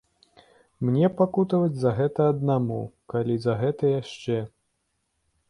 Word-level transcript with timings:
Мне 0.87 1.09
пакутаваць 1.19 1.77
за 1.83 1.91
гэта 1.99 2.21
аднаму, 2.33 2.81
калі 3.15 3.35
за 3.45 3.53
гэта 3.61 3.83
яшчэ. 4.01 4.37